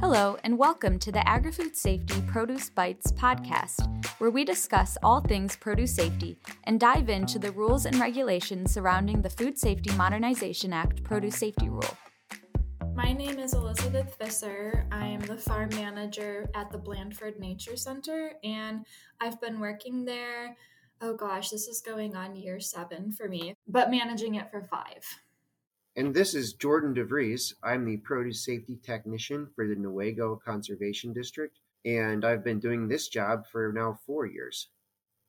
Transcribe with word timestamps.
Hello, 0.00 0.38
and 0.44 0.58
welcome 0.58 0.98
to 0.98 1.12
the 1.12 1.28
Agri 1.28 1.52
Food 1.52 1.76
Safety 1.76 2.22
Produce 2.26 2.70
Bites 2.70 3.12
podcast, 3.12 3.86
where 4.18 4.30
we 4.30 4.44
discuss 4.44 4.96
all 5.02 5.20
things 5.20 5.56
produce 5.56 5.94
safety 5.94 6.38
and 6.64 6.80
dive 6.80 7.08
into 7.08 7.38
the 7.38 7.52
rules 7.52 7.86
and 7.86 8.00
regulations 8.00 8.72
surrounding 8.72 9.22
the 9.22 9.30
Food 9.30 9.58
Safety 9.58 9.94
Modernization 9.96 10.72
Act 10.72 11.04
Produce 11.04 11.36
Safety 11.36 11.68
Rule. 11.68 11.96
My 12.94 13.12
name 13.12 13.38
is 13.38 13.54
Elizabeth 13.54 14.16
Visser. 14.18 14.86
I 14.90 15.06
am 15.06 15.20
the 15.20 15.36
farm 15.36 15.68
manager 15.70 16.48
at 16.54 16.72
the 16.72 16.78
Blandford 16.78 17.38
Nature 17.38 17.76
Center, 17.76 18.32
and 18.42 18.86
I've 19.20 19.40
been 19.40 19.60
working 19.60 20.04
there. 20.04 20.56
Oh 21.00 21.14
gosh, 21.14 21.50
this 21.50 21.68
is 21.68 21.80
going 21.80 22.16
on 22.16 22.36
year 22.36 22.58
seven 22.58 23.12
for 23.12 23.28
me, 23.28 23.54
but 23.68 23.90
managing 23.90 24.34
it 24.36 24.50
for 24.50 24.62
five. 24.62 25.04
And 26.00 26.14
this 26.14 26.34
is 26.34 26.54
Jordan 26.54 26.94
DeVries. 26.94 27.52
I'm 27.62 27.84
the 27.84 27.98
produce 27.98 28.42
safety 28.42 28.78
technician 28.82 29.48
for 29.54 29.68
the 29.68 29.74
Newaygo 29.74 30.40
Conservation 30.40 31.12
District, 31.12 31.58
and 31.84 32.24
I've 32.24 32.42
been 32.42 32.58
doing 32.58 32.88
this 32.88 33.08
job 33.08 33.44
for 33.46 33.70
now 33.70 33.98
four 34.06 34.24
years. 34.24 34.68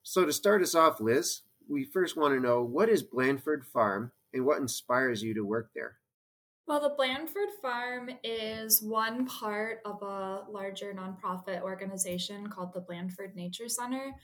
So, 0.02 0.24
to 0.24 0.32
start 0.32 0.62
us 0.62 0.74
off, 0.74 0.98
Liz, 0.98 1.42
we 1.68 1.84
first 1.84 2.16
want 2.16 2.32
to 2.32 2.40
know 2.40 2.62
what 2.62 2.88
is 2.88 3.02
Blandford 3.02 3.66
Farm 3.66 4.12
and 4.32 4.46
what 4.46 4.60
inspires 4.62 5.22
you 5.22 5.34
to 5.34 5.44
work 5.44 5.68
there? 5.74 5.98
Well, 6.66 6.80
the 6.80 6.94
Blandford 6.96 7.50
Farm 7.60 8.08
is 8.24 8.82
one 8.82 9.26
part 9.26 9.82
of 9.84 10.00
a 10.00 10.50
larger 10.50 10.94
nonprofit 10.94 11.60
organization 11.60 12.46
called 12.46 12.72
the 12.72 12.80
Blandford 12.80 13.36
Nature 13.36 13.68
Center. 13.68 14.14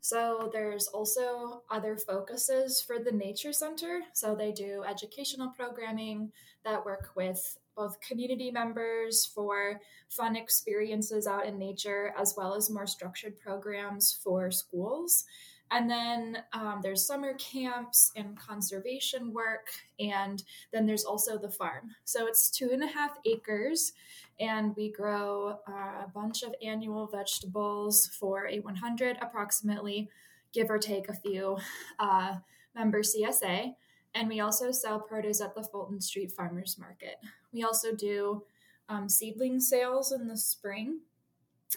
So 0.00 0.48
there's 0.52 0.86
also 0.86 1.62
other 1.70 1.96
focuses 1.96 2.80
for 2.80 2.98
the 2.98 3.12
Nature 3.12 3.52
Center. 3.52 4.00
So 4.12 4.34
they 4.34 4.52
do 4.52 4.84
educational 4.88 5.52
programming 5.56 6.32
that 6.64 6.84
work 6.84 7.10
with 7.16 7.58
both 7.76 8.00
community 8.00 8.50
members 8.50 9.24
for 9.24 9.80
fun 10.08 10.34
experiences 10.36 11.26
out 11.26 11.46
in 11.46 11.58
nature, 11.58 12.12
as 12.18 12.34
well 12.36 12.54
as 12.54 12.70
more 12.70 12.86
structured 12.86 13.38
programs 13.38 14.18
for 14.22 14.50
schools. 14.50 15.24
And 15.70 15.90
then 15.90 16.42
um, 16.52 16.80
there's 16.82 17.06
summer 17.06 17.34
camps 17.34 18.12
and 18.16 18.38
conservation 18.38 19.32
work. 19.32 19.68
And 20.00 20.42
then 20.72 20.86
there's 20.86 21.04
also 21.04 21.38
the 21.38 21.50
farm. 21.50 21.90
So 22.04 22.26
it's 22.26 22.50
two 22.50 22.70
and 22.72 22.82
a 22.82 22.86
half 22.86 23.18
acres. 23.26 23.92
And 24.40 24.74
we 24.76 24.90
grow 24.90 25.58
uh, 25.68 26.04
a 26.04 26.10
bunch 26.14 26.42
of 26.42 26.54
annual 26.62 27.06
vegetables 27.06 28.08
for 28.18 28.46
a 28.48 28.60
100 28.60 29.18
approximately, 29.20 30.08
give 30.52 30.70
or 30.70 30.78
take 30.78 31.08
a 31.08 31.14
few, 31.14 31.58
uh, 31.98 32.36
member 32.74 33.02
CSA. 33.02 33.74
And 34.14 34.28
we 34.28 34.40
also 34.40 34.70
sell 34.70 35.00
produce 35.00 35.40
at 35.40 35.54
the 35.54 35.62
Fulton 35.62 36.00
Street 36.00 36.32
Farmers 36.32 36.78
Market. 36.78 37.16
We 37.52 37.64
also 37.64 37.94
do 37.94 38.42
um, 38.88 39.08
seedling 39.08 39.60
sales 39.60 40.12
in 40.12 40.26
the 40.26 40.36
spring 40.36 41.00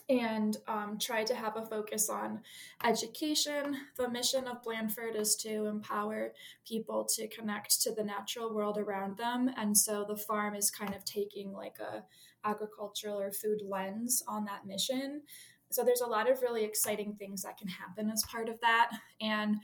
and 0.09 0.57
um, 0.67 0.97
try 0.99 1.23
to 1.23 1.35
have 1.35 1.57
a 1.57 1.65
focus 1.65 2.09
on 2.09 2.41
education. 2.83 3.77
The 3.97 4.09
mission 4.09 4.47
of 4.47 4.63
Blandford 4.63 5.15
is 5.15 5.35
to 5.37 5.65
empower 5.65 6.33
people 6.67 7.07
to 7.15 7.27
connect 7.27 7.81
to 7.81 7.93
the 7.93 8.03
natural 8.03 8.53
world 8.53 8.77
around 8.77 9.17
them, 9.17 9.49
and 9.57 9.77
so 9.77 10.05
the 10.07 10.15
farm 10.15 10.55
is 10.55 10.71
kind 10.71 10.95
of 10.95 11.05
taking 11.05 11.51
like 11.51 11.77
a 11.79 12.03
agricultural 12.47 13.19
or 13.19 13.31
food 13.31 13.59
lens 13.67 14.23
on 14.27 14.45
that 14.45 14.65
mission. 14.65 15.21
So 15.69 15.83
there's 15.83 16.01
a 16.01 16.07
lot 16.07 16.29
of 16.29 16.41
really 16.41 16.63
exciting 16.63 17.15
things 17.17 17.43
that 17.43 17.57
can 17.57 17.67
happen 17.67 18.09
as 18.09 18.23
part 18.23 18.49
of 18.49 18.59
that, 18.61 18.91
and 19.21 19.57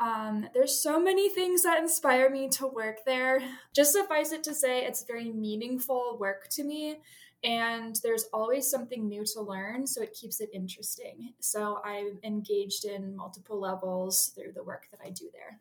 um, 0.00 0.48
there's 0.54 0.82
so 0.82 0.98
many 0.98 1.28
things 1.28 1.62
that 1.62 1.78
inspire 1.78 2.30
me 2.30 2.48
to 2.52 2.66
work 2.66 3.04
there. 3.04 3.42
Just 3.76 3.92
suffice 3.92 4.32
it 4.32 4.42
to 4.44 4.54
say, 4.54 4.82
it's 4.84 5.04
very 5.04 5.30
meaningful 5.30 6.16
work 6.18 6.48
to 6.52 6.64
me 6.64 7.00
and 7.42 7.98
there's 8.02 8.24
always 8.32 8.70
something 8.70 9.08
new 9.08 9.24
to 9.24 9.40
learn 9.40 9.86
so 9.86 10.02
it 10.02 10.12
keeps 10.12 10.40
it 10.40 10.50
interesting. 10.52 11.32
So 11.40 11.80
i'm 11.84 12.18
engaged 12.22 12.84
in 12.84 13.16
multiple 13.16 13.60
levels 13.60 14.32
through 14.34 14.52
the 14.52 14.62
work 14.62 14.86
that 14.90 15.00
i 15.04 15.10
do 15.10 15.28
there. 15.32 15.60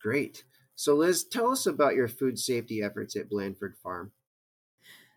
Great. 0.00 0.44
So 0.76 0.94
liz 0.94 1.24
tell 1.24 1.50
us 1.50 1.66
about 1.66 1.94
your 1.94 2.08
food 2.08 2.38
safety 2.38 2.82
efforts 2.82 3.16
at 3.16 3.28
blandford 3.28 3.76
farm. 3.76 4.12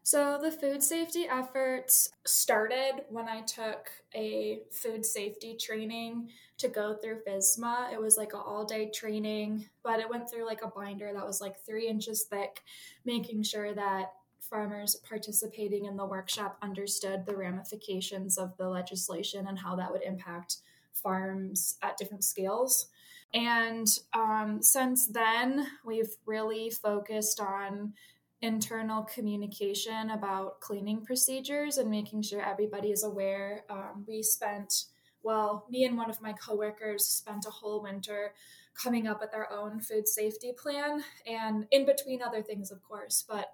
So 0.03 0.39
the 0.41 0.51
food 0.51 0.81
safety 0.81 1.27
efforts 1.27 2.11
started 2.25 3.03
when 3.09 3.27
i 3.27 3.41
took 3.41 3.89
a 4.15 4.61
food 4.71 5.05
safety 5.05 5.57
training 5.59 6.29
to 6.57 6.67
go 6.67 6.95
through 6.95 7.21
FSMA. 7.27 7.93
It 7.93 8.01
was 8.01 8.17
like 8.17 8.33
an 8.33 8.41
all 8.43 8.65
day 8.65 8.89
training, 8.89 9.65
but 9.83 9.99
it 9.99 10.09
went 10.09 10.29
through 10.29 10.45
like 10.45 10.63
a 10.63 10.67
binder 10.67 11.11
that 11.13 11.25
was 11.25 11.41
like 11.41 11.59
three 11.59 11.87
inches 11.87 12.23
thick, 12.23 12.61
making 13.05 13.43
sure 13.43 13.73
that 13.73 14.13
farmers 14.49 14.95
participating 15.07 15.85
in 15.85 15.97
the 15.97 16.05
workshop 16.05 16.57
understood 16.61 17.25
the 17.25 17.35
ramifications 17.35 18.37
of 18.37 18.55
the 18.57 18.67
legislation 18.67 19.47
and 19.47 19.59
how 19.59 19.75
that 19.75 19.91
would 19.91 20.03
impact 20.03 20.57
farms 20.93 21.77
at 21.81 21.97
different 21.97 22.23
scales. 22.23 22.87
And 23.33 23.87
um, 24.13 24.61
since 24.61 25.07
then, 25.07 25.67
we've 25.85 26.15
really 26.25 26.69
focused 26.69 27.39
on 27.39 27.93
internal 28.41 29.03
communication 29.03 30.11
about 30.11 30.61
cleaning 30.61 31.03
procedures 31.03 31.77
and 31.77 31.89
making 31.89 32.21
sure 32.21 32.41
everybody 32.41 32.91
is 32.91 33.03
aware. 33.03 33.63
Um, 33.69 34.05
we 34.07 34.23
spent, 34.23 34.85
well, 35.23 35.65
me 35.69 35.85
and 35.85 35.97
one 35.97 36.09
of 36.09 36.21
my 36.21 36.33
coworkers 36.33 37.05
spent 37.05 37.45
a 37.45 37.51
whole 37.51 37.81
winter 37.81 38.33
coming 38.81 39.07
up 39.07 39.19
with 39.19 39.33
our 39.33 39.51
own 39.51 39.81
food 39.81 40.07
safety 40.07 40.53
plan, 40.55 41.03
and 41.25 41.65
in 41.71 41.83
between 41.85 42.21
other 42.21 42.43
things, 42.43 42.71
of 42.71 42.81
course, 42.83 43.25
but 43.27 43.47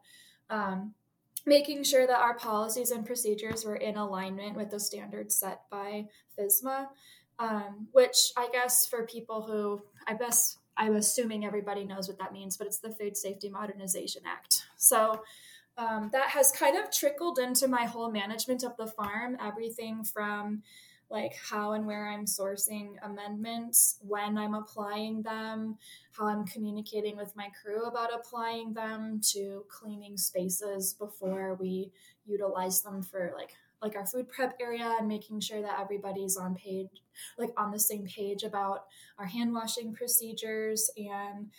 um, 0.50 0.94
making 1.46 1.84
sure 1.84 2.08
that 2.08 2.20
our 2.20 2.36
policies 2.36 2.92
and 2.92 3.06
procedures 3.06 3.66
were 3.66 3.76
in 3.76 3.98
alignment 3.98 4.56
with 4.56 4.70
the 4.72 4.80
standards 4.80 5.36
set 5.36 5.62
by 5.70 6.06
FSMA, 6.40 6.88
um, 7.40 7.88
which 7.92 8.32
I 8.38 8.48
guess 8.52 8.86
for 8.86 9.06
people 9.06 9.44
who, 9.44 9.82
I 10.08 10.14
guess 10.16 10.58
I'm 10.78 10.96
assuming 10.96 11.46
everybody 11.46 11.84
knows 11.84 12.08
what 12.08 12.20
that 12.20 12.34
means, 12.34 12.58
but 12.58 12.68
it's 12.68 12.80
the 12.80 12.92
Food 12.92 13.18
Safety 13.18 13.50
Modernization 13.50 14.24
Act. 14.26 14.64
So 14.78 15.22
um, 15.78 16.10
that 16.14 16.30
has 16.30 16.52
kind 16.52 16.78
of 16.78 16.92
trickled 16.92 17.40
into 17.40 17.68
my 17.68 17.86
whole 17.86 18.12
management 18.12 18.64
of 18.64 18.78
the 18.78 18.88
farm, 18.88 19.38
everything 19.42 20.04
from 20.04 20.64
like 21.14 21.36
how 21.36 21.74
and 21.74 21.86
where 21.86 22.10
I'm 22.10 22.26
sourcing 22.26 22.96
amendments, 23.04 24.00
when 24.02 24.36
I'm 24.36 24.56
applying 24.56 25.22
them, 25.22 25.78
how 26.12 26.26
I'm 26.26 26.44
communicating 26.46 27.16
with 27.16 27.36
my 27.36 27.50
crew 27.62 27.84
about 27.84 28.14
applying 28.14 28.74
them, 28.74 29.22
to 29.34 29.64
cleaning 29.70 30.18
spaces 30.18 30.96
before 30.96 31.56
we 31.60 31.92
utilize 32.26 32.82
them 32.82 33.04
for 33.04 33.32
like 33.38 33.54
like 33.82 33.96
our 33.98 34.06
food 34.06 34.30
prep 34.30 34.56
area 34.62 34.96
and 34.98 35.08
making 35.08 35.42
sure 35.42 35.62
that 35.62 35.80
everybody's 35.80 36.38
on 36.38 36.56
page 36.56 36.88
like 37.38 37.52
on 37.58 37.70
the 37.70 37.80
same 37.80 38.08
page 38.08 38.44
about 38.44 38.86
our 39.20 39.26
hand 39.26 39.54
washing 39.54 39.94
procedures 39.94 40.90
and 40.98 41.50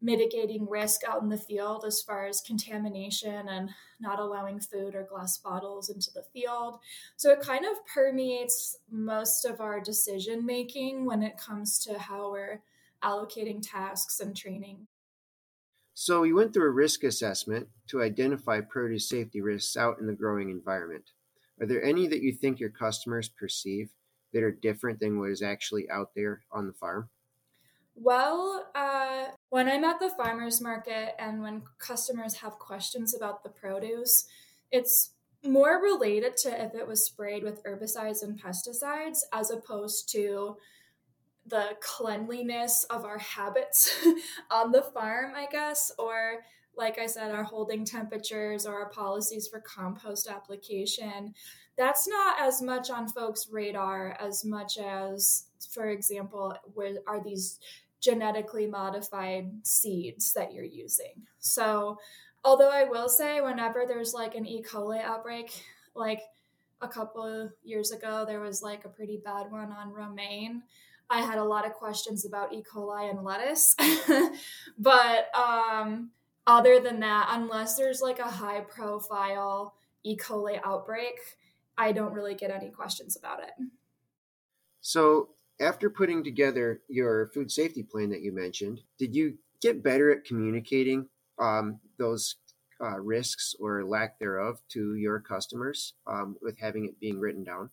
mitigating 0.00 0.68
risk 0.68 1.00
out 1.08 1.22
in 1.22 1.28
the 1.28 1.36
field 1.36 1.84
as 1.86 2.02
far 2.02 2.26
as 2.26 2.40
contamination 2.40 3.48
and 3.48 3.70
not 4.00 4.20
allowing 4.20 4.60
food 4.60 4.94
or 4.94 5.04
glass 5.04 5.38
bottles 5.38 5.88
into 5.88 6.10
the 6.12 6.22
field. 6.32 6.78
So 7.16 7.30
it 7.30 7.40
kind 7.40 7.64
of 7.64 7.86
permeates 7.86 8.76
most 8.90 9.44
of 9.44 9.60
our 9.60 9.80
decision 9.80 10.44
making 10.44 11.04
when 11.04 11.22
it 11.22 11.38
comes 11.38 11.78
to 11.84 11.98
how 11.98 12.30
we're 12.30 12.62
allocating 13.02 13.60
tasks 13.62 14.20
and 14.20 14.36
training. 14.36 14.86
So 15.94 16.22
you 16.22 16.36
went 16.36 16.54
through 16.54 16.68
a 16.68 16.72
risk 16.72 17.02
assessment 17.02 17.68
to 17.88 18.02
identify 18.02 18.60
produce 18.60 19.08
safety 19.08 19.40
risks 19.40 19.76
out 19.76 19.98
in 19.98 20.06
the 20.06 20.12
growing 20.12 20.50
environment. 20.50 21.10
Are 21.60 21.66
there 21.66 21.82
any 21.82 22.06
that 22.06 22.22
you 22.22 22.32
think 22.32 22.60
your 22.60 22.70
customers 22.70 23.28
perceive 23.28 23.88
that 24.32 24.44
are 24.44 24.52
different 24.52 25.00
than 25.00 25.18
what 25.18 25.30
is 25.30 25.42
actually 25.42 25.90
out 25.90 26.10
there 26.14 26.42
on 26.52 26.66
the 26.66 26.72
farm? 26.72 27.08
Well, 28.00 28.70
uh, 28.76 29.26
when 29.50 29.68
I'm 29.68 29.82
at 29.82 29.98
the 29.98 30.10
farmer's 30.10 30.60
market 30.60 31.16
and 31.18 31.42
when 31.42 31.62
customers 31.78 32.34
have 32.34 32.52
questions 32.52 33.12
about 33.12 33.42
the 33.42 33.48
produce, 33.48 34.24
it's 34.70 35.10
more 35.44 35.82
related 35.82 36.36
to 36.36 36.64
if 36.64 36.74
it 36.76 36.86
was 36.86 37.04
sprayed 37.04 37.42
with 37.42 37.64
herbicides 37.64 38.22
and 38.22 38.40
pesticides 38.40 39.18
as 39.32 39.50
opposed 39.50 40.12
to 40.12 40.56
the 41.46 41.76
cleanliness 41.80 42.84
of 42.84 43.04
our 43.04 43.18
habits 43.18 43.90
on 44.50 44.70
the 44.70 44.82
farm, 44.82 45.32
I 45.34 45.46
guess, 45.50 45.90
or 45.98 46.44
like 46.76 47.00
I 47.00 47.06
said, 47.06 47.32
our 47.32 47.42
holding 47.42 47.84
temperatures 47.84 48.64
or 48.64 48.74
our 48.74 48.90
policies 48.90 49.48
for 49.48 49.60
compost 49.60 50.28
application. 50.28 51.34
That's 51.76 52.06
not 52.06 52.40
as 52.40 52.62
much 52.62 52.90
on 52.90 53.08
folks' 53.08 53.48
radar 53.50 54.16
as 54.20 54.44
much 54.44 54.78
as, 54.78 55.46
for 55.70 55.88
example, 55.88 56.54
where 56.74 56.98
are 57.08 57.22
these 57.22 57.58
genetically 58.00 58.66
modified 58.66 59.50
seeds 59.64 60.32
that 60.34 60.52
you're 60.52 60.64
using. 60.64 61.26
So, 61.38 61.98
although 62.44 62.70
I 62.70 62.84
will 62.84 63.08
say, 63.08 63.40
whenever 63.40 63.84
there's 63.86 64.14
like 64.14 64.34
an 64.34 64.46
E. 64.46 64.62
coli 64.62 65.02
outbreak, 65.02 65.62
like 65.94 66.22
a 66.80 66.88
couple 66.88 67.50
years 67.62 67.90
ago, 67.90 68.24
there 68.26 68.40
was 68.40 68.62
like 68.62 68.84
a 68.84 68.88
pretty 68.88 69.20
bad 69.24 69.50
one 69.50 69.72
on 69.72 69.92
romaine. 69.92 70.62
I 71.10 71.22
had 71.22 71.38
a 71.38 71.44
lot 71.44 71.66
of 71.66 71.72
questions 71.72 72.24
about 72.24 72.52
E. 72.52 72.62
coli 72.62 73.10
and 73.10 73.24
lettuce. 73.24 73.74
but 74.78 75.34
um, 75.34 76.10
other 76.46 76.80
than 76.80 77.00
that, 77.00 77.28
unless 77.30 77.76
there's 77.76 78.00
like 78.00 78.18
a 78.18 78.24
high 78.24 78.60
profile 78.60 79.74
E. 80.04 80.16
coli 80.16 80.60
outbreak, 80.64 81.18
I 81.76 81.92
don't 81.92 82.12
really 82.12 82.34
get 82.34 82.50
any 82.50 82.70
questions 82.70 83.16
about 83.16 83.42
it. 83.42 83.52
So, 84.80 85.30
after 85.60 85.90
putting 85.90 86.22
together 86.22 86.80
your 86.88 87.28
food 87.28 87.50
safety 87.50 87.82
plan 87.82 88.10
that 88.10 88.22
you 88.22 88.32
mentioned, 88.32 88.80
did 88.98 89.14
you 89.14 89.34
get 89.60 89.82
better 89.82 90.10
at 90.10 90.24
communicating 90.24 91.08
um, 91.38 91.80
those 91.98 92.36
uh, 92.80 92.98
risks 93.00 93.54
or 93.58 93.84
lack 93.84 94.18
thereof 94.18 94.60
to 94.68 94.94
your 94.94 95.20
customers 95.20 95.94
um, 96.06 96.36
with 96.40 96.58
having 96.58 96.84
it 96.84 97.00
being 97.00 97.18
written 97.18 97.42
down? 97.42 97.70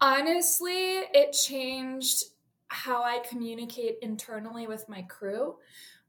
Honestly, 0.00 1.00
it 1.12 1.32
changed 1.32 2.24
how 2.68 3.02
I 3.02 3.18
communicate 3.28 3.98
internally 4.00 4.66
with 4.66 4.88
my 4.88 5.02
crew 5.02 5.56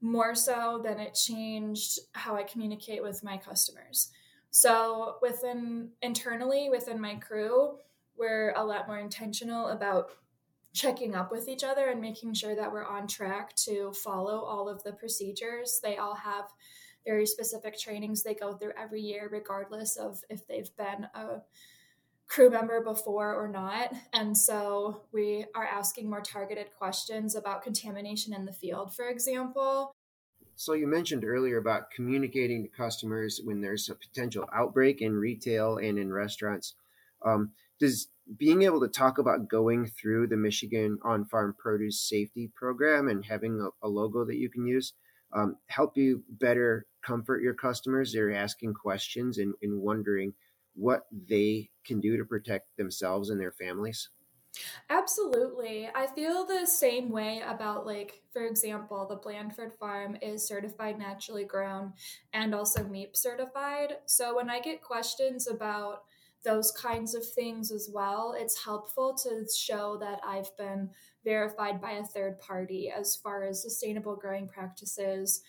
more 0.00 0.34
so 0.34 0.80
than 0.82 0.98
it 0.98 1.14
changed 1.14 1.98
how 2.12 2.36
I 2.36 2.44
communicate 2.44 3.02
with 3.02 3.22
my 3.22 3.36
customers. 3.36 4.10
So, 4.50 5.16
within 5.22 5.90
internally 6.02 6.68
within 6.68 7.00
my 7.00 7.16
crew, 7.16 7.78
we're 8.16 8.52
a 8.52 8.64
lot 8.64 8.86
more 8.86 8.98
intentional 8.98 9.68
about 9.68 10.10
checking 10.74 11.14
up 11.14 11.30
with 11.30 11.48
each 11.48 11.64
other 11.64 11.90
and 11.90 12.00
making 12.00 12.34
sure 12.34 12.54
that 12.54 12.72
we're 12.72 12.86
on 12.86 13.06
track 13.06 13.54
to 13.56 13.92
follow 13.92 14.40
all 14.40 14.68
of 14.68 14.82
the 14.82 14.92
procedures. 14.92 15.80
They 15.82 15.96
all 15.98 16.14
have 16.14 16.44
very 17.04 17.26
specific 17.26 17.78
trainings 17.78 18.22
they 18.22 18.34
go 18.34 18.54
through 18.54 18.72
every 18.78 19.02
year, 19.02 19.28
regardless 19.30 19.96
of 19.96 20.22
if 20.30 20.46
they've 20.46 20.74
been 20.76 21.06
a 21.14 21.42
crew 22.26 22.48
member 22.48 22.82
before 22.82 23.34
or 23.34 23.48
not. 23.48 23.92
And 24.14 24.36
so 24.36 25.02
we 25.12 25.44
are 25.54 25.66
asking 25.66 26.08
more 26.08 26.22
targeted 26.22 26.68
questions 26.78 27.34
about 27.34 27.62
contamination 27.62 28.32
in 28.32 28.46
the 28.46 28.52
field, 28.52 28.94
for 28.94 29.08
example. 29.08 29.92
So 30.54 30.74
you 30.74 30.86
mentioned 30.86 31.24
earlier 31.24 31.58
about 31.58 31.90
communicating 31.90 32.62
to 32.62 32.68
customers 32.68 33.40
when 33.44 33.60
there's 33.60 33.88
a 33.88 33.94
potential 33.94 34.48
outbreak 34.54 35.02
in 35.02 35.12
retail 35.14 35.78
and 35.78 35.98
in 35.98 36.12
restaurants. 36.12 36.74
Um, 37.24 37.50
does 37.78 38.08
being 38.36 38.62
able 38.62 38.80
to 38.80 38.88
talk 38.88 39.18
about 39.18 39.48
going 39.48 39.86
through 39.86 40.28
the 40.28 40.36
Michigan 40.36 40.98
on 41.02 41.24
farm 41.24 41.54
produce 41.58 42.08
safety 42.08 42.50
program 42.54 43.08
and 43.08 43.24
having 43.24 43.60
a, 43.60 43.86
a 43.86 43.88
logo 43.88 44.24
that 44.24 44.36
you 44.36 44.48
can 44.48 44.66
use 44.66 44.94
um, 45.34 45.56
help 45.68 45.96
you 45.96 46.22
better 46.28 46.86
comfort 47.04 47.42
your 47.42 47.54
customers? 47.54 48.12
They're 48.12 48.34
asking 48.34 48.74
questions 48.74 49.38
and, 49.38 49.54
and 49.62 49.80
wondering 49.80 50.34
what 50.74 51.02
they 51.28 51.70
can 51.84 52.00
do 52.00 52.16
to 52.16 52.24
protect 52.24 52.76
themselves 52.76 53.30
and 53.30 53.40
their 53.40 53.52
families. 53.52 54.08
Absolutely. 54.90 55.88
I 55.94 56.06
feel 56.08 56.44
the 56.44 56.66
same 56.66 57.08
way 57.10 57.42
about, 57.46 57.86
like, 57.86 58.22
for 58.32 58.44
example, 58.44 59.06
the 59.08 59.16
Blandford 59.16 59.72
Farm 59.72 60.16
is 60.20 60.46
certified 60.46 60.98
naturally 60.98 61.44
grown 61.44 61.94
and 62.34 62.54
also 62.54 62.84
MAEAP 62.84 63.16
certified. 63.16 63.94
So 64.04 64.36
when 64.36 64.50
I 64.50 64.60
get 64.60 64.82
questions 64.82 65.48
about 65.48 66.02
those 66.44 66.72
kinds 66.72 67.14
of 67.14 67.26
things 67.26 67.70
as 67.70 67.88
well, 67.92 68.34
it's 68.36 68.64
helpful 68.64 69.14
to 69.22 69.46
show 69.54 69.96
that 69.98 70.20
I've 70.26 70.54
been 70.56 70.90
verified 71.24 71.80
by 71.80 71.92
a 71.92 72.04
third 72.04 72.40
party 72.40 72.90
as 72.90 73.14
far 73.14 73.44
as 73.44 73.62
sustainable 73.62 74.16
growing 74.16 74.48
practices 74.48 75.42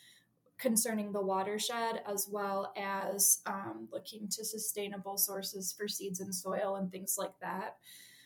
concerning 0.60 1.12
the 1.12 1.22
watershed, 1.22 2.01
as 2.07 2.28
well 2.31 2.72
as 2.78 3.40
um, 3.45 3.88
looking 3.92 4.28
to 4.30 4.45
sustainable 4.45 5.18
sources 5.18 5.74
for 5.74 5.88
seeds 5.88 6.19
and 6.19 6.34
soil 6.34 6.75
and 6.75 6.92
things 6.92 7.16
like 7.18 7.38
that. 7.42 7.78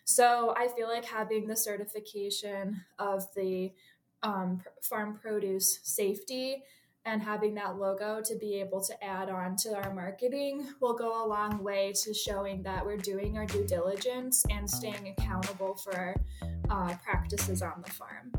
So 0.04 0.54
I 0.56 0.68
feel 0.68 0.88
like 0.88 1.06
having 1.06 1.48
the 1.48 1.56
certification 1.56 2.82
of 3.00 3.26
the 3.36 3.74
um, 4.24 4.62
farm 4.82 5.20
produce 5.22 5.80
safety 5.84 6.64
and 7.08 7.24
having 7.24 7.56
that 7.56 7.78
logo 7.78 8.22
to 8.22 8.36
be 8.36 8.60
able 8.60 8.82
to 8.82 9.04
add 9.04 9.30
on 9.30 9.56
to 9.56 9.74
our 9.74 9.94
marketing 9.94 10.68
will 10.82 10.94
go 10.94 11.26
a 11.26 11.28
long 11.28 11.64
way 11.64 11.94
to 12.04 12.14
showing 12.14 12.62
that 12.64 12.86
we're 12.86 12.98
doing 12.98 13.38
our 13.38 13.46
due 13.46 13.66
diligence 13.66 14.44
and 14.52 14.70
staying 14.70 15.16
accountable 15.18 15.76
for 15.76 16.14
uh, 16.70 16.94
practices 17.04 17.62
on 17.62 17.82
the 17.86 17.92
farm. 17.92 18.34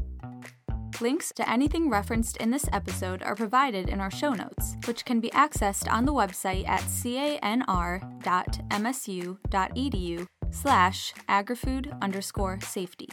Links 1.01 1.33
to 1.37 1.49
anything 1.49 1.89
referenced 1.89 2.37
in 2.39 2.51
this 2.51 2.67
episode 2.73 3.23
are 3.23 3.35
provided 3.35 3.89
in 3.89 4.01
our 4.01 4.11
show 4.11 4.35
notes, 4.35 4.77
which 4.85 5.07
can 5.07 5.21
be 5.21 5.31
accessed 5.31 5.91
on 5.91 6.05
the 6.05 6.13
website 6.13 6.69
at 6.69 6.81
canr.msu.edu 6.81 7.47
slash 10.51 11.15
agrifood 11.29 12.03
underscore 12.03 12.59
safety. 12.61 13.09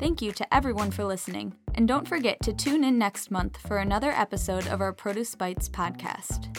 Thank 0.00 0.22
you 0.22 0.32
to 0.32 0.54
everyone 0.54 0.90
for 0.90 1.04
listening, 1.04 1.56
and 1.74 1.86
don't 1.86 2.08
forget 2.08 2.40
to 2.44 2.54
tune 2.54 2.84
in 2.84 2.96
next 2.96 3.30
month 3.30 3.58
for 3.58 3.76
another 3.76 4.12
episode 4.12 4.66
of 4.66 4.80
our 4.80 4.94
Produce 4.94 5.34
Bites 5.34 5.68
podcast. 5.68 6.56